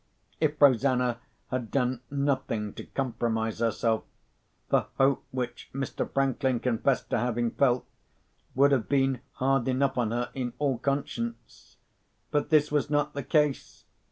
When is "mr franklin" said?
5.75-6.59